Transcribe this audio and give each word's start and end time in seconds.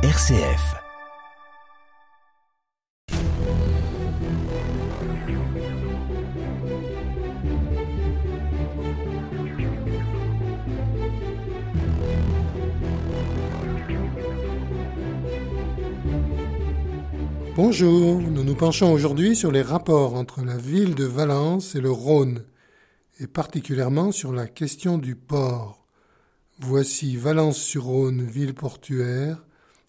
RCF. 0.00 0.76
Bonjour, 17.56 18.20
nous 18.20 18.44
nous 18.44 18.54
penchons 18.54 18.92
aujourd'hui 18.92 19.34
sur 19.34 19.50
les 19.50 19.62
rapports 19.62 20.14
entre 20.14 20.44
la 20.44 20.56
ville 20.56 20.94
de 20.94 21.06
Valence 21.06 21.74
et 21.74 21.80
le 21.80 21.90
Rhône, 21.90 22.44
et 23.18 23.26
particulièrement 23.26 24.12
sur 24.12 24.32
la 24.32 24.46
question 24.46 24.96
du 24.96 25.16
port. 25.16 25.84
Voici 26.60 27.16
Valence-sur-Rhône, 27.16 28.22
ville 28.22 28.54
portuaire, 28.54 29.42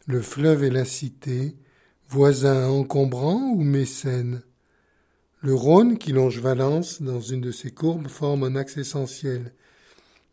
le 0.09 0.23
fleuve 0.23 0.63
et 0.63 0.71
la 0.71 0.85
cité, 0.85 1.55
voisins 2.07 2.67
encombrants 2.67 3.51
ou 3.51 3.61
mécènes. 3.61 4.41
Le 5.41 5.53
Rhône 5.53 5.99
qui 5.99 6.13
longe 6.13 6.39
Valence 6.39 7.03
dans 7.03 7.21
une 7.21 7.41
de 7.41 7.51
ses 7.51 7.69
courbes 7.69 8.07
forme 8.07 8.43
un 8.43 8.55
axe 8.55 8.77
essentiel, 8.77 9.53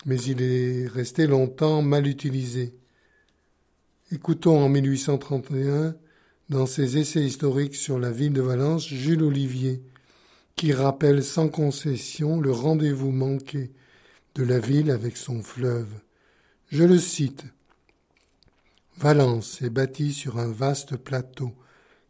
mais 0.06 0.18
il 0.22 0.40
est 0.40 0.86
resté 0.86 1.26
longtemps 1.26 1.82
mal 1.82 2.06
utilisé. 2.06 2.74
Écoutons 4.10 4.58
en 4.64 4.70
1831 4.70 5.94
dans 6.48 6.64
ses 6.64 6.96
essais 6.96 7.26
historiques 7.26 7.76
sur 7.76 7.98
la 7.98 8.10
ville 8.10 8.32
de 8.32 8.40
Valence 8.40 8.88
Jules 8.88 9.22
Olivier, 9.22 9.82
qui 10.54 10.72
rappelle 10.72 11.22
sans 11.22 11.50
concession 11.50 12.40
le 12.40 12.50
rendez-vous 12.50 13.12
manqué 13.12 13.72
de 14.36 14.42
la 14.42 14.58
ville 14.58 14.90
avec 14.90 15.18
son 15.18 15.42
fleuve. 15.42 15.92
Je 16.70 16.84
le 16.84 16.98
cite. 16.98 17.44
Valence 18.98 19.60
est 19.60 19.68
bâtie 19.68 20.14
sur 20.14 20.38
un 20.38 20.50
vaste 20.50 20.96
plateau 20.96 21.52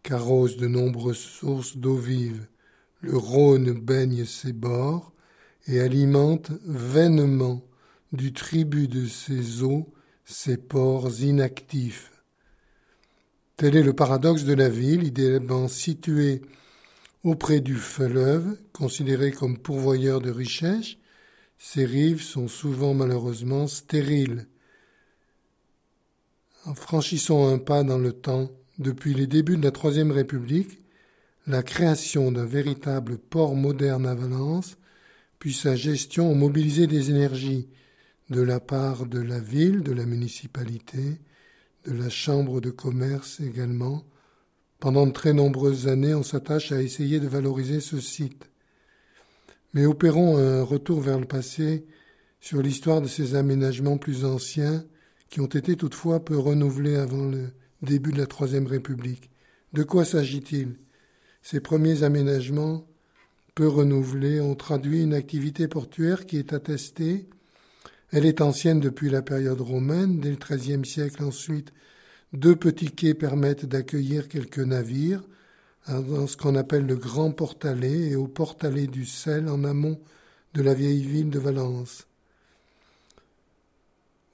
qu'arrosent 0.05 0.57
de 0.57 0.69
nombreuses 0.69 1.19
sources 1.19 1.77
d'eau 1.77 1.97
vive. 1.97 2.47
Le 3.01 3.17
Rhône 3.17 3.73
baigne 3.73 4.25
ses 4.25 4.53
bords 4.53 5.13
et 5.67 5.81
alimente 5.81 6.53
vainement 6.65 7.65
du 8.13 8.33
tribut 8.33 8.87
de 8.87 9.07
ses 9.07 9.65
eaux 9.65 9.93
ses 10.25 10.57
ports 10.57 11.11
inactifs. 11.21 12.13
Tel 13.57 13.75
est 13.77 13.83
le 13.83 13.93
paradoxe 13.93 14.45
de 14.45 14.55
la 14.55 14.69
ville, 14.69 15.03
idéalement 15.03 15.67
située 15.67 16.43
auprès 17.25 17.61
du 17.61 17.75
fleuve, 17.75 18.59
considéré 18.73 19.33
comme 19.33 19.59
pourvoyeur 19.59 20.21
de 20.21 20.31
richesses. 20.31 20.97
Ses 21.59 21.85
rives 21.85 22.23
sont 22.23 22.47
souvent 22.47 22.95
malheureusement 22.95 23.67
stériles. 23.67 24.47
En 26.67 26.75
franchissant 26.75 27.49
un 27.49 27.59
pas 27.59 27.85
dans 27.85 27.97
le 27.97 28.13
temps, 28.13 28.51
depuis 28.81 29.15
les 29.15 29.29
débuts 29.29 29.57
de 29.57 29.63
la 29.63 29.71
Troisième 29.71 30.11
République, 30.11 30.81
la 31.47 31.63
création 31.63 32.33
d'un 32.33 32.45
véritable 32.45 33.19
port 33.19 33.55
moderne 33.55 34.05
à 34.05 34.17
Valence, 34.17 34.77
puis 35.39 35.53
sa 35.53 35.77
gestion 35.77 36.29
ont 36.29 36.35
mobilisé 36.35 36.89
des 36.89 37.11
énergies 37.11 37.69
de 38.31 38.43
la 38.43 38.59
part 38.59 39.07
de 39.07 39.21
la 39.21 39.39
ville, 39.39 39.85
de 39.85 39.93
la 39.93 40.07
municipalité, 40.07 41.21
de 41.85 41.93
la 41.93 42.09
Chambre 42.09 42.61
de 42.61 42.71
commerce 42.71 43.39
également. 43.39 44.03
Pendant 44.81 45.07
de 45.07 45.13
très 45.13 45.35
nombreuses 45.35 45.87
années, 45.87 46.17
on 46.17 46.25
s'attache 46.25 46.73
à 46.73 46.83
essayer 46.83 47.21
de 47.21 47.29
valoriser 47.29 47.79
ce 47.79 48.01
site. 48.01 48.51
Mais 49.73 49.87
opérons 49.87 50.37
un 50.37 50.65
retour 50.65 51.01
vers 51.01 51.21
le 51.21 51.27
passé 51.27 51.87
sur 52.41 52.61
l'histoire 52.61 53.03
de 53.03 53.07
ces 53.07 53.37
aménagements 53.37 53.99
plus 53.99 54.25
anciens 54.25 54.85
qui 55.29 55.41
ont 55.41 55.47
été 55.47 55.77
toutefois 55.77 56.25
peu 56.25 56.39
renouvelés 56.39 56.97
avant 56.97 57.25
le 57.25 57.51
début 57.83 58.13
de 58.13 58.19
la 58.19 58.27
Troisième 58.27 58.67
République. 58.67 59.31
De 59.73 59.83
quoi 59.83 60.05
s'agit-il? 60.05 60.77
Ces 61.43 61.61
premiers 61.61 62.03
aménagements 62.03 62.87
peu 63.55 63.69
renouvelés 63.69 64.41
ont 64.41 64.55
traduit 64.55 65.03
une 65.03 65.15
activité 65.15 65.69
portuaire 65.69 66.27
qui 66.27 66.39
est 66.39 66.53
attestée 66.53 67.29
elle 68.13 68.25
est 68.25 68.41
ancienne 68.41 68.81
depuis 68.81 69.11
la 69.11 69.23
période 69.23 69.61
romaine, 69.61 70.21
dès 70.21 70.31
le 70.31 70.37
XIIIe 70.37 70.87
siècle 70.87 71.25
ensuite. 71.25 71.73
Deux 72.33 72.57
petits 72.57 72.93
quais 72.93 73.15
permettent 73.15 73.67
d'accueillir 73.67 74.29
quelques 74.29 74.59
navires 74.59 75.23
dans 75.89 76.27
ce 76.27 76.37
qu'on 76.37 76.57
appelle 76.57 76.87
le 76.87 76.97
Grand 76.97 77.31
Portalet 77.31 78.11
et 78.11 78.17
au 78.17 78.27
Portalet 78.27 78.87
du 78.87 79.07
Sel 79.07 79.49
en 79.49 79.65
amont 79.65 80.01
de 80.55 80.63
la 80.63 80.75
vieille 80.75 81.03
ville 81.03 81.31
de 81.31 81.39
Valence. 81.39 82.07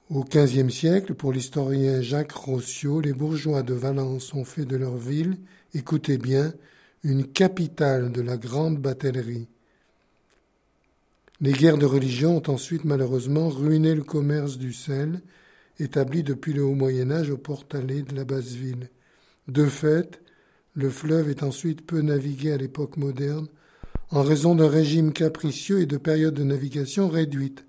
Au 0.09 0.25
XVe 0.25 0.69
siècle, 0.69 1.13
pour 1.13 1.31
l'historien 1.31 2.01
Jacques 2.01 2.33
Rossiot, 2.33 2.99
les 2.99 3.13
bourgeois 3.13 3.63
de 3.63 3.73
Valence 3.73 4.33
ont 4.33 4.43
fait 4.43 4.65
de 4.65 4.75
leur 4.75 4.97
ville, 4.97 5.37
écoutez 5.73 6.17
bien, 6.17 6.53
une 7.03 7.25
capitale 7.25 8.11
de 8.11 8.21
la 8.21 8.35
grande 8.35 8.79
batellerie. 8.79 9.47
Les 11.39 11.53
guerres 11.53 11.77
de 11.77 11.85
religion 11.85 12.37
ont 12.37 12.51
ensuite 12.51 12.83
malheureusement 12.83 13.47
ruiné 13.47 13.95
le 13.95 14.03
commerce 14.03 14.57
du 14.57 14.73
sel, 14.73 15.21
établi 15.79 16.21
depuis 16.21 16.51
le 16.51 16.63
haut 16.63 16.75
Moyen 16.75 17.09
Âge 17.09 17.29
au 17.29 17.37
port-allée 17.37 18.01
de 18.01 18.13
la 18.13 18.25
basse 18.25 18.51
ville. 18.51 18.89
De 19.47 19.65
fait, 19.65 20.21
le 20.75 20.89
fleuve 20.89 21.29
est 21.29 21.43
ensuite 21.43 21.85
peu 21.85 22.01
navigué 22.01 22.51
à 22.51 22.57
l'époque 22.57 22.97
moderne, 22.97 23.47
en 24.11 24.21
raison 24.21 24.53
d'un 24.53 24.69
régime 24.69 25.13
capricieux 25.13 25.79
et 25.79 25.85
de 25.85 25.97
périodes 25.97 26.35
de 26.35 26.43
navigation 26.43 27.07
réduites. 27.07 27.65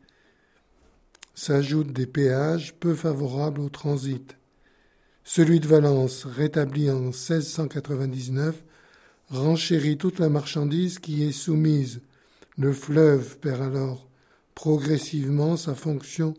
S'ajoutent 1.34 1.92
des 1.92 2.06
péages 2.06 2.74
peu 2.74 2.94
favorables 2.94 3.60
au 3.60 3.68
transit. 3.68 4.36
Celui 5.24 5.60
de 5.60 5.66
Valence, 5.66 6.26
rétabli 6.26 6.90
en 6.90 7.00
1699, 7.00 8.62
renchérit 9.28 9.96
toute 9.96 10.18
la 10.18 10.28
marchandise 10.28 10.98
qui 10.98 11.24
est 11.24 11.32
soumise 11.32 12.00
le 12.56 12.72
fleuve 12.72 13.38
perd 13.38 13.62
alors 13.62 14.08
progressivement 14.54 15.56
sa 15.56 15.74
fonction 15.74 16.34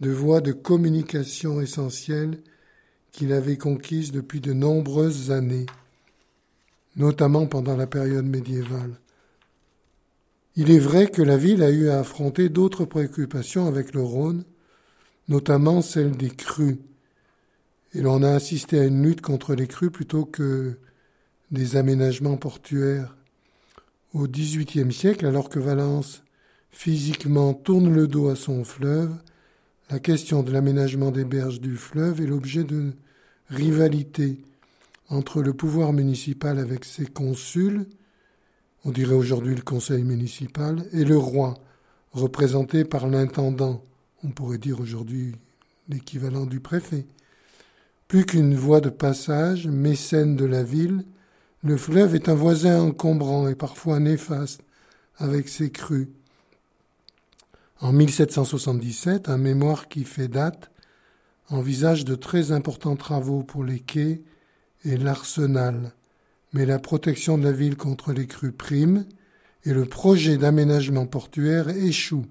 de 0.00 0.10
voie 0.10 0.40
de 0.40 0.50
communication 0.50 1.60
essentielle 1.60 2.38
qu'il 3.12 3.32
avait 3.32 3.58
conquise 3.58 4.10
depuis 4.10 4.40
de 4.40 4.52
nombreuses 4.52 5.30
années, 5.30 5.66
notamment 6.96 7.46
pendant 7.46 7.76
la 7.76 7.86
période 7.86 8.26
médiévale. 8.26 8.98
Il 10.54 10.70
est 10.70 10.78
vrai 10.78 11.06
que 11.06 11.22
la 11.22 11.38
ville 11.38 11.62
a 11.62 11.70
eu 11.70 11.88
à 11.88 12.00
affronter 12.00 12.50
d'autres 12.50 12.84
préoccupations 12.84 13.66
avec 13.66 13.94
le 13.94 14.02
Rhône, 14.02 14.44
notamment 15.28 15.80
celle 15.80 16.12
des 16.12 16.28
crues, 16.28 16.78
et 17.94 18.02
l'on 18.02 18.22
a 18.22 18.30
assisté 18.30 18.78
à 18.78 18.84
une 18.84 19.02
lutte 19.02 19.22
contre 19.22 19.54
les 19.54 19.66
crues 19.66 19.90
plutôt 19.90 20.26
que 20.26 20.76
des 21.50 21.76
aménagements 21.76 22.36
portuaires. 22.36 23.16
Au 24.12 24.26
XVIIIe 24.26 24.92
siècle, 24.92 25.24
alors 25.24 25.48
que 25.48 25.58
Valence 25.58 26.22
physiquement 26.70 27.54
tourne 27.54 27.92
le 27.92 28.06
dos 28.06 28.28
à 28.28 28.36
son 28.36 28.64
fleuve, 28.64 29.14
la 29.90 30.00
question 30.00 30.42
de 30.42 30.50
l'aménagement 30.50 31.10
des 31.10 31.24
berges 31.24 31.60
du 31.60 31.76
fleuve 31.76 32.20
est 32.20 32.26
l'objet 32.26 32.64
de 32.64 32.92
rivalité 33.48 34.38
entre 35.08 35.42
le 35.42 35.52
pouvoir 35.54 35.92
municipal 35.92 36.58
avec 36.58 36.84
ses 36.84 37.06
consuls, 37.06 37.86
on 38.84 38.90
dirait 38.90 39.14
aujourd'hui 39.14 39.54
le 39.54 39.62
conseil 39.62 40.02
municipal, 40.04 40.84
et 40.92 41.04
le 41.04 41.16
roi, 41.16 41.54
représenté 42.12 42.84
par 42.84 43.06
l'intendant, 43.06 43.84
on 44.24 44.30
pourrait 44.30 44.58
dire 44.58 44.80
aujourd'hui 44.80 45.34
l'équivalent 45.88 46.46
du 46.46 46.60
préfet. 46.60 47.06
Plus 48.08 48.26
qu'une 48.26 48.54
voie 48.54 48.80
de 48.80 48.90
passage, 48.90 49.68
mécène 49.68 50.36
de 50.36 50.44
la 50.44 50.62
ville, 50.62 51.04
le 51.62 51.76
fleuve 51.76 52.14
est 52.14 52.28
un 52.28 52.34
voisin 52.34 52.80
encombrant 52.82 53.48
et 53.48 53.54
parfois 53.54 54.00
néfaste 54.00 54.62
avec 55.16 55.48
ses 55.48 55.70
crues. 55.70 56.10
En 57.80 57.92
1777, 57.92 59.28
un 59.28 59.38
mémoire 59.38 59.88
qui 59.88 60.04
fait 60.04 60.28
date 60.28 60.70
envisage 61.48 62.04
de 62.04 62.14
très 62.14 62.52
importants 62.52 62.96
travaux 62.96 63.42
pour 63.42 63.64
les 63.64 63.80
quais 63.80 64.22
et 64.84 64.96
l'arsenal, 64.96 65.92
mais 66.52 66.66
la 66.66 66.78
protection 66.78 67.38
de 67.38 67.44
la 67.44 67.52
ville 67.52 67.76
contre 67.76 68.12
les 68.12 68.26
crues 68.26 68.52
prime 68.52 69.06
et 69.64 69.72
le 69.72 69.84
projet 69.84 70.36
d'aménagement 70.36 71.06
portuaire 71.06 71.68
échoue. 71.68 72.26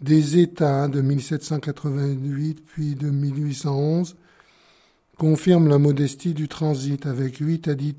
Des 0.00 0.38
États 0.38 0.88
de 0.88 1.00
1788 1.00 2.64
puis 2.64 2.94
de 2.94 3.10
1811 3.10 4.16
confirme 5.16 5.68
la 5.68 5.78
modestie 5.78 6.34
du 6.34 6.46
transit 6.46 7.04
avec 7.06 7.38
huit 7.38 7.66
à 7.66 7.74
dix 7.74 7.96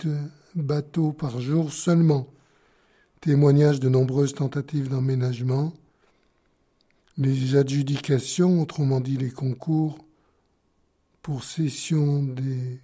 bateaux 0.55 1.11
par 1.11 1.41
jour 1.41 1.73
seulement. 1.73 2.27
Témoignage 3.19 3.81
de 3.81 3.89
nombreuses 3.89 4.33
tentatives 4.33 4.87
d'emménagement. 4.87 5.73
Les 7.17 7.57
adjudications, 7.57 8.61
autrement 8.61 9.01
dit 9.01 9.17
les 9.17 9.31
concours 9.31 9.97
pour 11.21 11.43
cession 11.43 12.23
des 12.23 12.79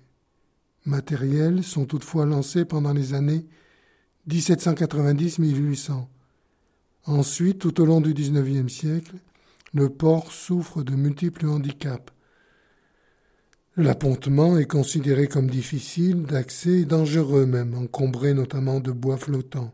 matériels, 0.85 1.63
sont 1.63 1.85
toutefois 1.85 2.25
lancés 2.25 2.65
pendant 2.65 2.93
les 2.93 3.13
années 3.13 3.45
1790-1800. 4.29 6.07
Ensuite, 7.05 7.59
tout 7.59 7.81
au 7.81 7.85
long 7.85 8.01
du 8.01 8.13
XIXe 8.13 8.71
siècle, 8.71 9.15
le 9.73 9.89
port 9.89 10.31
souffre 10.31 10.83
de 10.83 10.95
multiples 10.95 11.45
handicaps 11.45 12.11
L'appontement 13.77 14.57
est 14.57 14.71
considéré 14.71 15.27
comme 15.27 15.49
difficile 15.49 16.23
d'accès 16.23 16.79
et 16.79 16.85
dangereux 16.85 17.45
même, 17.45 17.73
encombré 17.75 18.33
notamment 18.33 18.79
de 18.79 18.93
bois 18.93 19.17
flottants. 19.17 19.73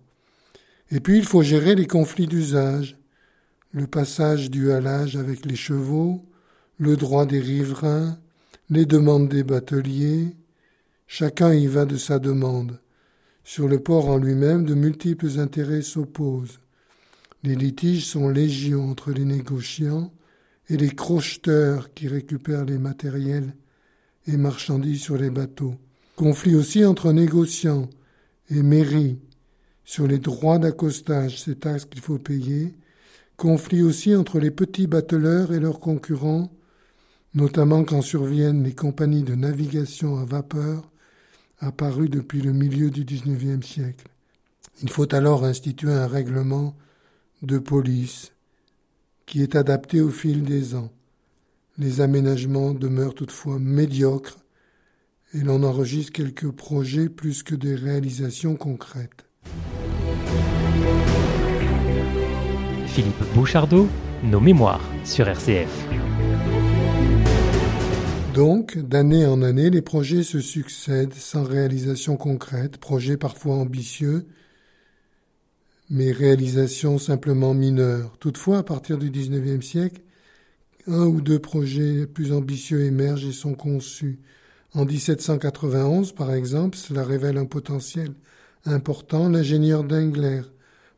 Et 0.89 0.99
puis 0.99 1.19
il 1.19 1.25
faut 1.25 1.43
gérer 1.43 1.75
les 1.75 1.85
conflits 1.85 2.25
d'usage, 2.25 2.97
le 3.73 3.85
passage 3.85 4.49
du 4.49 4.71
halage 4.71 5.17
avec 5.17 5.45
les 5.45 5.55
chevaux, 5.55 6.25
le 6.79 6.97
droit 6.97 7.27
des 7.27 7.39
riverains, 7.39 8.17
les 8.71 8.87
demandes 8.87 9.29
des 9.29 9.43
bateliers. 9.43 10.35
Chacun 11.13 11.53
y 11.53 11.67
va 11.67 11.83
de 11.83 11.97
sa 11.97 12.19
demande. 12.19 12.79
Sur 13.43 13.67
le 13.67 13.81
port 13.81 14.07
en 14.07 14.15
lui-même, 14.15 14.63
de 14.63 14.75
multiples 14.75 15.41
intérêts 15.41 15.81
s'opposent. 15.81 16.61
Les 17.43 17.53
litiges 17.53 18.05
sont 18.05 18.29
légion 18.29 18.89
entre 18.89 19.11
les 19.11 19.25
négociants 19.25 20.13
et 20.69 20.77
les 20.77 20.91
crocheteurs 20.91 21.93
qui 21.93 22.07
récupèrent 22.07 22.63
les 22.63 22.77
matériels 22.77 23.53
et 24.25 24.37
marchandises 24.37 25.01
sur 25.01 25.17
les 25.17 25.29
bateaux. 25.29 25.75
Conflit 26.15 26.55
aussi 26.55 26.85
entre 26.85 27.11
négociants 27.11 27.89
et 28.49 28.63
mairies 28.63 29.19
sur 29.83 30.07
les 30.07 30.19
droits 30.19 30.59
d'accostage, 30.59 31.41
ces 31.41 31.55
taxes 31.55 31.83
qu'il 31.83 31.99
faut 31.99 32.19
payer. 32.19 32.73
Conflit 33.35 33.81
aussi 33.81 34.15
entre 34.15 34.39
les 34.39 34.49
petits 34.49 34.87
bateleurs 34.87 35.51
et 35.51 35.59
leurs 35.59 35.81
concurrents, 35.81 36.49
notamment 37.33 37.83
quand 37.83 38.01
surviennent 38.01 38.63
les 38.63 38.75
compagnies 38.75 39.23
de 39.23 39.35
navigation 39.35 40.17
à 40.17 40.23
vapeur 40.23 40.90
apparues 41.61 42.09
depuis 42.09 42.41
le 42.41 42.51
milieu 42.51 42.89
du 42.89 43.05
XIXe 43.05 43.65
siècle. 43.65 44.07
Il 44.81 44.89
faut 44.89 45.13
alors 45.13 45.45
instituer 45.45 45.93
un 45.93 46.07
règlement 46.07 46.75
de 47.43 47.59
police 47.59 48.33
qui 49.25 49.41
est 49.41 49.55
adapté 49.55 50.01
au 50.01 50.09
fil 50.09 50.43
des 50.43 50.75
ans. 50.75 50.91
Les 51.77 52.01
aménagements 52.01 52.73
demeurent 52.73 53.13
toutefois 53.13 53.59
médiocres 53.59 54.39
et 55.33 55.39
l'on 55.39 55.63
enregistre 55.63 56.11
quelques 56.11 56.51
projets 56.51 57.07
plus 57.07 57.43
que 57.43 57.55
des 57.55 57.75
réalisations 57.75 58.55
concrètes. 58.55 59.25
Philippe 62.87 63.23
Bouchardot, 63.33 63.87
Nos 64.23 64.41
mémoires 64.41 64.83
sur 65.05 65.27
RCF. 65.27 66.00
Donc, 68.33 68.77
d'année 68.77 69.25
en 69.25 69.41
année, 69.41 69.69
les 69.69 69.81
projets 69.81 70.23
se 70.23 70.39
succèdent 70.39 71.13
sans 71.13 71.43
réalisation 71.43 72.15
concrète, 72.15 72.77
projets 72.77 73.17
parfois 73.17 73.55
ambitieux, 73.55 74.25
mais 75.89 76.13
réalisations 76.13 76.97
simplement 76.97 77.53
mineures. 77.53 78.17
Toutefois, 78.19 78.59
à 78.59 78.63
partir 78.63 78.97
du 78.97 79.09
XIXe 79.09 79.65
siècle, 79.65 80.01
un 80.87 81.05
ou 81.07 81.19
deux 81.19 81.39
projets 81.39 82.07
plus 82.07 82.31
ambitieux 82.31 82.85
émergent 82.85 83.27
et 83.27 83.33
sont 83.33 83.53
conçus. 83.53 84.19
En 84.73 84.85
1791, 84.85 86.13
par 86.13 86.33
exemple, 86.33 86.77
cela 86.77 87.03
révèle 87.03 87.37
un 87.37 87.45
potentiel 87.45 88.13
important. 88.65 89.27
L'ingénieur 89.27 89.83
Dengler 89.83 90.43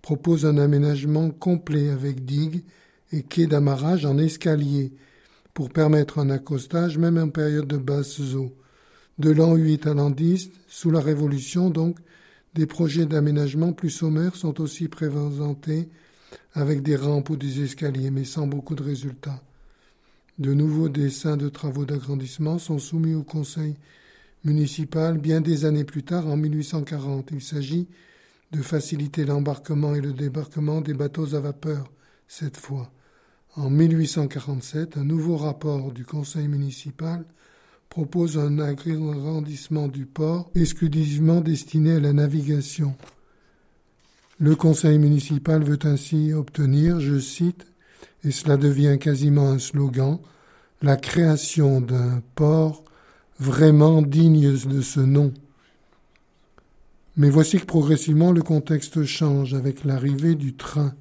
propose 0.04 0.46
un 0.46 0.60
aménagement 0.60 1.32
complet 1.32 1.90
avec 1.90 2.26
digues 2.26 2.64
et 3.12 3.24
quais 3.24 3.48
d'amarrage 3.48 4.06
en 4.06 4.20
escalier 4.20 4.94
pour 5.54 5.70
permettre 5.70 6.20
un 6.20 6.30
accostage 6.30 6.98
même 6.98 7.18
en 7.18 7.30
période 7.30 7.68
de 7.68 7.78
basses 7.78 8.20
eaux. 8.36 8.54
De 9.20 9.30
l'an 9.30 9.56
8 9.56 9.88
à 9.88 9.94
l'an 9.94 10.10
10, 10.10 10.50
sous 10.68 10.90
la 10.90 11.00
Révolution 11.00 11.70
donc, 11.70 11.98
des 12.56 12.66
projets 12.66 13.06
d'aménagement 13.06 13.74
plus 13.74 13.90
sommaires 13.90 14.36
sont 14.36 14.62
aussi 14.62 14.88
présentés 14.88 15.90
avec 16.54 16.82
des 16.82 16.96
rampes 16.96 17.30
ou 17.30 17.36
des 17.36 17.64
escaliers, 17.64 18.12
mais 18.12 18.26
sans 18.26 18.48
beaucoup 18.48 18.76
de 18.76 18.84
résultats. 18.84 19.42
De 20.40 20.54
nouveaux 20.54 20.90
dessins 20.90 21.38
de 21.38 21.50
travaux 21.50 21.86
d'agrandissement 21.86 22.58
sont 22.58 22.80
soumis 22.80 23.14
au 23.14 23.24
Conseil 23.24 23.76
municipal 24.44 25.18
bien 25.18 25.42
des 25.42 25.66
années 25.66 25.84
plus 25.84 26.04
tard, 26.04 26.28
en 26.28 26.38
1840. 26.38 27.30
Il 27.32 27.42
s'agit 27.42 27.88
de 28.52 28.62
faciliter 28.62 29.26
l'embarquement 29.26 29.96
et 29.96 30.02
le 30.02 30.14
débarquement 30.14 30.82
des 30.82 30.94
bateaux 30.94 31.36
à 31.36 31.40
vapeur, 31.40 31.92
cette 32.28 32.58
fois. 32.58 32.92
En 33.56 33.70
1847, 33.70 34.98
un 34.98 35.04
nouveau 35.04 35.38
rapport 35.38 35.92
du 35.92 36.06
Conseil 36.06 36.48
municipal 36.48 37.24
propose 37.88 38.40
un 38.40 38.58
agrandissement 38.58 39.88
du 39.88 40.08
port 40.08 40.50
exclusivement 40.56 41.40
destiné 41.40 41.94
à 41.94 42.00
la 42.00 42.14
navigation. 42.14 42.96
Le 44.40 44.56
conseil 44.56 44.98
municipal 44.98 45.64
veut 45.64 45.78
ainsi 45.84 46.34
obtenir, 46.34 47.00
je 47.00 47.20
cite, 47.20 47.68
et 48.24 48.32
cela 48.32 48.58
devient 48.58 48.98
quasiment 49.00 49.52
un 49.52 49.60
slogan, 49.60 50.18
la 50.82 50.98
création 50.98 51.80
d'un 51.80 52.24
port 52.34 52.84
vraiment 53.40 54.02
digne 54.02 54.58
de 54.66 54.82
ce 54.82 55.00
nom. 55.00 55.32
Mais 57.18 57.30
voici 57.30 57.60
que 57.60 57.66
progressivement 57.66 58.32
le 58.32 58.42
contexte 58.42 59.04
change 59.04 59.54
avec 59.54 59.84
l'arrivée 59.84 60.34
du 60.34 60.56
train. 60.56 60.96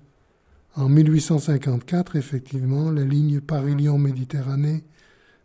En 0.75 0.89
1854, 0.89 2.17
effectivement, 2.17 2.91
la 2.91 3.05
ligne 3.05 3.41
Paris-Lyon-Méditerranée 3.41 4.85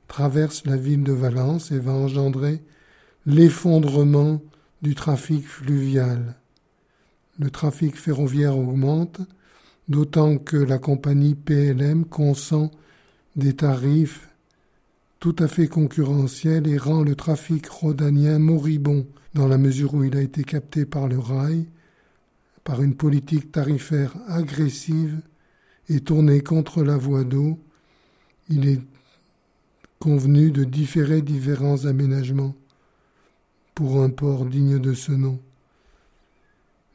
traverse 0.08 0.66
la 0.66 0.78
ville 0.78 1.04
de 1.04 1.12
Valence 1.12 1.72
et 1.72 1.80
va 1.80 1.92
engendrer 1.92 2.64
l'effondrement 3.26 4.42
du 4.82 4.96
trafic 4.96 5.46
fluvial. 5.46 6.36
Le 7.40 7.50
trafic 7.50 7.98
ferroviaire 7.98 8.58
augmente, 8.58 9.20
d'autant 9.90 10.38
que 10.38 10.56
la 10.56 10.78
compagnie 10.78 11.36
PLM 11.36 12.06
consent 12.06 12.72
des 13.36 13.54
tarifs 13.54 14.30
tout 15.20 15.36
à 15.40 15.48
fait 15.48 15.68
concurrentiels 15.68 16.68
et 16.68 16.78
rend 16.78 17.04
le 17.04 17.16
trafic 17.16 17.68
rhodanien 17.68 18.40
moribond 18.40 19.06
dans 19.34 19.48
la 19.48 19.58
mesure 19.58 19.94
où 19.94 20.04
il 20.04 20.16
a 20.16 20.22
été 20.22 20.44
capté 20.44 20.86
par 20.86 21.08
le 21.08 21.20
rail, 21.20 21.68
par 22.68 22.84
une 22.84 22.96
politique 22.96 23.54
tarifaire 23.54 24.14
agressive 24.28 25.22
et 25.88 26.02
tournée 26.02 26.42
contre 26.42 26.84
la 26.84 26.98
voie 26.98 27.24
d'eau, 27.24 27.58
il 28.50 28.68
est 28.68 28.81
convenu 30.00 30.52
de 30.52 30.66
différer 30.66 31.22
différents 31.22 31.86
aménagements 31.86 32.54
pour 33.74 34.04
un 34.04 34.10
port 34.10 34.46
digne 34.46 34.80
de 34.80 34.94
ce 34.94 35.14
nom. 35.14 35.40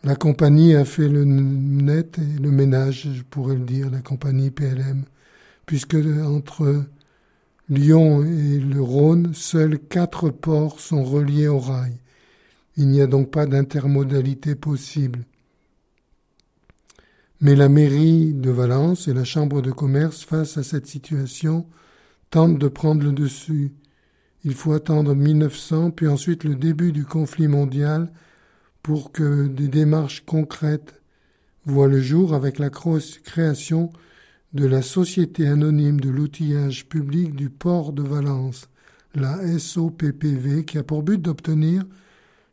La 0.05 0.15
compagnie 0.15 0.75
a 0.75 0.85
fait 0.85 1.09
le 1.09 1.25
net 1.25 2.19
et 2.19 2.39
le 2.39 2.51
ménage, 2.51 3.09
je 3.11 3.23
pourrais 3.23 3.57
le 3.57 3.65
dire, 3.65 3.91
la 3.91 4.03
compagnie 4.03 4.51
PLM, 4.51 5.05
puisque 5.65 5.97
entre 6.23 6.85
Lyon 7.71 8.23
et 8.23 8.59
le 8.59 8.83
Rhône, 8.83 9.33
seuls 9.33 9.79
quatre 9.79 10.29
ports 10.29 10.81
sont 10.81 11.03
reliés 11.03 11.49
au 11.49 11.61
rail. 11.61 11.97
Il 12.77 12.89
n'y 12.89 13.01
a 13.01 13.07
donc 13.07 13.31
pas 13.31 13.47
d'intermodalité 13.47 14.55
possible. 14.55 15.25
Mais 17.45 17.57
la 17.57 17.69
mairie 17.69 18.35
de 18.35 18.51
Valence 18.51 19.09
et 19.09 19.13
la 19.13 19.25
chambre 19.25 19.63
de 19.63 19.73
commerce, 19.73 20.23
face 20.23 20.59
à 20.59 20.63
cette 20.63 20.87
situation, 20.87 21.67
tente 22.31 22.57
de 22.57 22.69
prendre 22.69 23.03
le 23.03 23.11
dessus. 23.11 23.73
Il 24.45 24.55
faut 24.55 24.75
attendre 24.75 25.17
1900, 25.17 25.91
puis 25.91 26.07
ensuite 26.07 26.45
le 26.45 26.55
début 26.55 26.93
du 26.93 27.05
conflit 27.05 27.49
mondial 27.49 28.13
pour 28.81 29.11
que 29.11 29.49
des 29.49 29.67
démarches 29.67 30.25
concrètes 30.25 31.03
voient 31.65 31.89
le 31.89 32.01
jour 32.01 32.33
avec 32.33 32.61
la 32.61 32.71
création 32.71 33.91
de 34.53 34.65
la 34.65 34.81
Société 34.81 35.49
anonyme 35.49 35.99
de 35.99 36.11
l'outillage 36.11 36.89
public 36.89 37.35
du 37.35 37.51
port 37.51 37.93
de 37.93 38.05
Valence, 38.05 38.69
la 39.17 39.59
SOPPV, 39.59 40.65
qui 40.65 40.79
a 40.79 40.85
pour 40.85 41.03
but 41.03 41.21
d'obtenir 41.21 41.83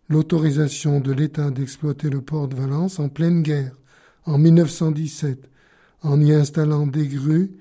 l'autorisation 0.09 0.99
de 0.99 1.11
l'État 1.11 1.51
d'exploiter 1.51 2.09
le 2.09 2.21
port 2.21 2.47
de 2.47 2.55
Valence 2.55 2.97
en 2.97 3.09
pleine 3.09 3.43
guerre, 3.43 3.78
en 4.29 4.37
1917, 4.37 5.49
en 6.03 6.21
y 6.21 6.31
installant 6.33 6.85
des 6.85 7.07
grues 7.07 7.51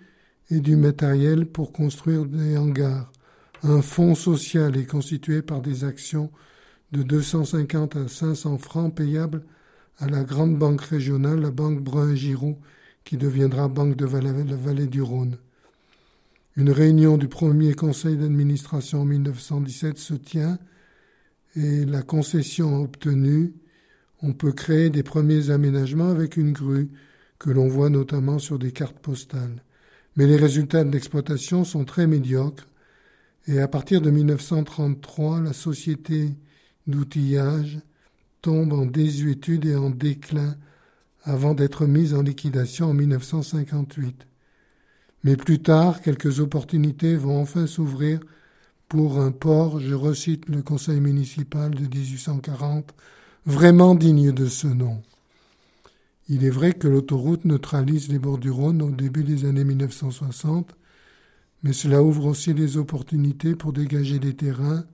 et 0.51 0.61
du 0.61 0.77
matériel 0.77 1.47
pour 1.47 1.73
construire 1.73 2.27
des 2.27 2.59
hangars. 2.59 3.11
Un 3.63 3.81
fonds 3.81 4.15
social 4.15 4.77
est 4.77 4.85
constitué 4.85 5.41
par 5.41 5.63
des 5.63 5.85
actions 5.85 6.31
de 6.93 7.03
250 7.03 7.97
à 7.97 8.09
500 8.09 8.59
francs 8.59 8.95
payables 8.95 9.45
à 9.99 10.09
la 10.09 10.25
grande 10.25 10.59
banque 10.59 10.83
régionale, 10.83 11.41
la 11.41 11.51
banque 11.51 11.81
Brun-Giroux, 11.83 12.59
qui 13.03 13.17
deviendra 13.17 13.69
banque 13.69 13.97
de 13.97 14.05
la 14.05 14.57
vallée 14.57 14.87
du 14.87 15.01
Rhône. 15.01 15.39
Une 16.57 16.71
réunion 16.71 17.17
du 17.17 17.29
premier 17.29 17.73
conseil 17.73 18.19
d'administration 18.19 19.01
en 19.01 19.05
1917 19.07 19.97
se 19.97 20.15
tient 20.15 20.59
et 21.57 21.87
la 21.87 22.03
concession 22.03 22.83
obtenue, 22.83 23.55
on 24.23 24.33
peut 24.33 24.53
créer 24.53 24.91
des 24.91 25.03
premiers 25.03 25.51
aménagements 25.51 26.11
avec 26.11 26.37
une 26.37 26.53
grue 26.53 26.91
que 27.39 27.51
l'on 27.51 27.69
voit 27.69 27.91
notamment 27.91 28.39
sur 28.39 28.59
des 28.59 28.73
cartes 28.73 28.99
postales 28.99 29.63
mais 30.19 30.27
les 30.27 30.37
résultats 30.37 30.83
de 30.83 30.91
l'exploitation 30.91 31.65
sont 31.65 31.85
très 31.85 32.09
médiocres 32.09 32.67
et 33.47 33.61
à 33.61 33.69
partir 33.69 34.01
de 34.01 34.11
1933, 34.11 35.41
la 35.41 35.53
société 35.53 36.35
d'outillage 36.89 37.79
tombe 38.43 38.73
en 38.73 38.85
désuétude 38.85 39.65
et 39.65 39.77
en 39.77 39.91
déclin 39.91 40.57
avant 41.23 41.55
d'être 41.55 41.87
mise 41.87 42.15
en 42.15 42.23
liquidation 42.23 42.91
en 42.91 42.95
1958. 42.95 44.27
Mais 45.23 45.37
plus 45.37 45.61
tard, 45.61 46.03
quelques 46.03 46.41
opportunités 46.41 47.15
vont 47.15 47.41
enfin 47.41 47.69
s'ouvrir 47.69 48.19
pour 48.89 49.21
un 49.21 49.31
port, 49.31 49.79
je 49.79 49.95
recite 49.95 50.49
le 50.49 50.63
conseil 50.63 51.01
municipal 51.01 51.71
de 51.71 51.83
1840, 51.83 52.93
vraiment 53.49 53.95
digne 53.95 54.31
de 54.31 54.47
ce 54.47 54.67
nom. 54.67 55.00
Il 56.28 56.45
est 56.45 56.50
vrai 56.50 56.75
que 56.75 56.87
l'autoroute 56.87 57.47
neutralise 57.47 58.09
les 58.09 58.19
bords 58.19 58.37
du 58.37 58.50
Rhône 58.50 58.83
au 58.83 58.90
début 58.90 59.25
des 59.25 59.47
années 59.47 59.64
1960, 59.64 60.76
mais 61.62 61.73
cela 61.73 62.02
ouvre 62.02 62.26
aussi 62.26 62.52
des 62.52 62.76
opportunités 62.76 63.55
pour 63.55 63.73
dégager 63.73 64.19
des 64.19 64.37
terrains 64.37 64.85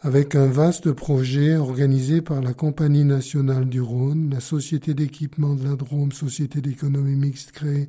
avec 0.00 0.34
un 0.34 0.46
vaste 0.46 0.90
projet 0.90 1.54
organisé 1.54 2.22
par 2.22 2.40
la 2.40 2.54
Compagnie 2.54 3.04
nationale 3.04 3.68
du 3.68 3.80
Rhône, 3.80 4.30
la 4.32 4.40
Société 4.40 4.92
d'équipement 4.92 5.54
de 5.54 5.62
la 5.62 5.76
Drôme, 5.76 6.10
Société 6.10 6.60
d'économie 6.60 7.14
mixte 7.14 7.52
créée 7.52 7.88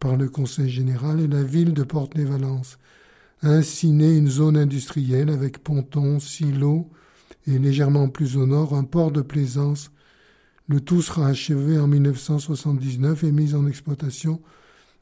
par 0.00 0.16
le 0.16 0.30
Conseil 0.30 0.70
général 0.70 1.20
et 1.20 1.28
la 1.28 1.42
ville 1.42 1.74
de 1.74 1.82
Porte-les-Valences, 1.82 2.78
ainsi 3.42 3.90
née 3.90 4.16
une 4.16 4.30
zone 4.30 4.56
industrielle 4.56 5.28
avec 5.28 5.58
pontons, 5.58 6.18
silos 6.18 6.88
et 7.48 7.58
légèrement 7.58 8.08
plus 8.08 8.36
au 8.36 8.46
nord 8.46 8.74
un 8.74 8.84
port 8.84 9.10
de 9.10 9.22
plaisance. 9.22 9.90
Le 10.68 10.80
tout 10.80 11.00
sera 11.00 11.28
achevé 11.28 11.78
en 11.78 11.88
1979 11.88 13.24
et 13.24 13.32
mis 13.32 13.54
en 13.54 13.66
exploitation 13.66 14.40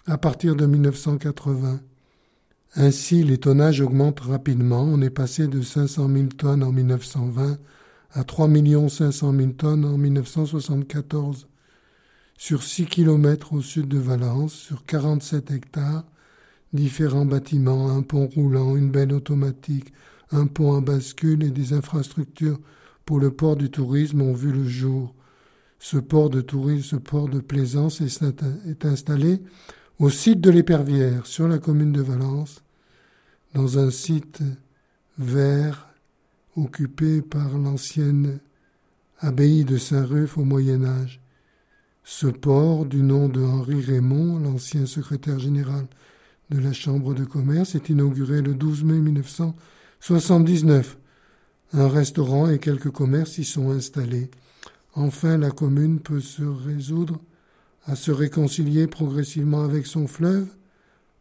à 0.06 0.16
partir 0.16 0.54
de 0.54 0.64
1980. 0.66 1.80
Ainsi, 2.76 3.24
les 3.24 3.38
tonnages 3.38 3.80
augmentent 3.80 4.20
rapidement. 4.20 4.82
On 4.82 5.00
est 5.02 5.10
passé 5.10 5.48
de 5.48 5.60
500 5.60 6.08
000 6.08 6.26
tonnes 6.36 6.62
en 6.62 6.72
1920 6.72 7.58
à 8.12 8.24
3 8.24 8.48
500 8.88 9.34
000 9.34 9.50
tonnes 9.52 9.84
en 9.84 9.98
1974. 9.98 11.48
Sur 12.38 12.62
6 12.62 12.86
kilomètres 12.86 13.54
au 13.54 13.62
sud 13.62 13.88
de 13.88 13.98
Valence, 13.98 14.52
sur 14.52 14.84
47 14.84 15.50
hectares, 15.50 16.04
différents 16.72 17.24
bâtiments, 17.24 17.90
un 17.90 18.02
pont 18.02 18.26
roulant, 18.26 18.76
une 18.76 18.90
belle 18.90 19.12
automatique, 19.12 19.92
un 20.32 20.46
pont 20.46 20.76
à 20.76 20.80
bascule 20.80 21.44
et 21.44 21.50
des 21.50 21.72
infrastructures 21.72 22.58
pour 23.04 23.20
le 23.20 23.30
port 23.30 23.56
du 23.56 23.70
tourisme 23.70 24.22
ont 24.22 24.32
vu 24.32 24.50
le 24.50 24.66
jour. 24.66 25.14
Ce 25.78 25.96
port 25.96 26.30
de 26.30 26.40
tourisme, 26.40 26.82
ce 26.82 26.96
port 26.96 27.28
de 27.28 27.40
plaisance 27.40 28.00
est 28.00 28.84
installé 28.84 29.40
au 29.98 30.10
site 30.10 30.40
de 30.40 30.50
l'Épervière, 30.50 31.26
sur 31.26 31.48
la 31.48 31.58
commune 31.58 31.92
de 31.92 32.02
Valence, 32.02 32.62
dans 33.54 33.78
un 33.78 33.90
site 33.90 34.42
vert 35.18 35.88
occupé 36.56 37.22
par 37.22 37.56
l'ancienne 37.56 38.40
abbaye 39.20 39.64
de 39.64 39.78
Saint-Ruf 39.78 40.36
au 40.36 40.44
Moyen 40.44 40.84
Âge. 40.84 41.20
Ce 42.04 42.26
port, 42.26 42.84
du 42.84 43.02
nom 43.02 43.28
de 43.28 43.42
Henri 43.42 43.80
Raymond, 43.80 44.38
l'ancien 44.38 44.86
secrétaire 44.86 45.38
général 45.38 45.86
de 46.50 46.58
la 46.58 46.72
Chambre 46.72 47.14
de 47.14 47.24
commerce, 47.24 47.74
est 47.74 47.88
inauguré 47.88 48.42
le 48.42 48.54
12 48.54 48.84
mai 48.84 48.98
1979. 50.08 50.98
Un 51.72 51.88
restaurant 51.88 52.48
et 52.48 52.58
quelques 52.58 52.90
commerces 52.90 53.38
y 53.38 53.44
sont 53.44 53.70
installés. 53.70 54.30
Enfin, 54.94 55.36
la 55.36 55.50
commune 55.50 56.00
peut 56.00 56.20
se 56.20 56.42
résoudre 56.42 57.20
à 57.84 57.96
se 57.96 58.10
réconcilier 58.10 58.86
progressivement 58.86 59.64
avec 59.64 59.86
son 59.86 60.06
fleuve 60.06 60.46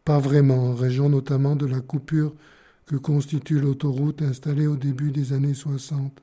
pas 0.06 0.20
vraiment, 0.20 0.70
en 0.70 0.75
région 0.75 1.10
notamment 1.10 1.56
de 1.56 1.65
la 1.65 1.82
coupure 1.82 2.36
que 2.86 2.96
constitue 2.96 3.60
l'autoroute 3.60 4.22
installée 4.22 4.68
au 4.68 4.75
début 4.75 5.12
des 5.12 5.34
années 5.34 5.56
60. 5.56 6.22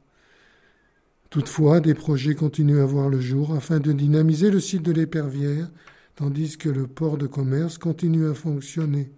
Toutefois, 1.30 1.80
des 1.80 1.94
projets 1.94 2.36
continuent 2.36 2.80
à 2.80 2.86
voir 2.86 3.08
le 3.08 3.20
jour 3.20 3.52
afin 3.54 3.80
de 3.80 3.90
dynamiser 3.90 4.50
le 4.52 4.60
site 4.60 4.82
de 4.82 4.92
l'Épervière, 4.92 5.68
tandis 6.14 6.56
que 6.56 6.68
le 6.68 6.86
port 6.86 7.18
de 7.18 7.26
commerce 7.26 7.76
continue 7.76 8.28
à 8.28 8.34
fonctionner. 8.34 9.10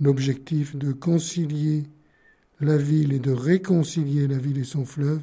L'objectif 0.00 0.74
de 0.74 0.92
concilier 0.92 1.84
la 2.62 2.76
ville 2.76 3.12
et 3.12 3.18
de 3.18 3.32
réconcilier 3.32 4.28
la 4.28 4.38
ville 4.38 4.58
et 4.58 4.64
son 4.64 4.84
fleuve 4.84 5.20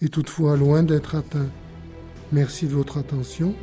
est 0.00 0.12
toutefois 0.12 0.56
loin 0.56 0.82
d'être 0.82 1.16
atteint. 1.16 1.50
Merci 2.32 2.66
de 2.66 2.72
votre 2.72 2.98
attention 2.98 3.54